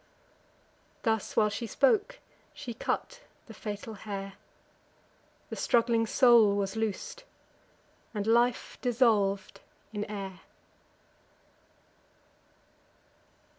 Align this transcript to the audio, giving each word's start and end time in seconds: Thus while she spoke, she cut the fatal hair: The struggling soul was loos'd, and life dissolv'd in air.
Thus 1.03 1.35
while 1.35 1.49
she 1.49 1.67
spoke, 1.67 2.17
she 2.55 2.73
cut 2.73 3.21
the 3.45 3.53
fatal 3.53 3.93
hair: 3.93 4.33
The 5.51 5.55
struggling 5.55 6.07
soul 6.07 6.55
was 6.55 6.75
loos'd, 6.75 7.21
and 8.11 8.25
life 8.25 8.79
dissolv'd 8.81 9.59
in 9.93 10.05
air. 10.05 10.39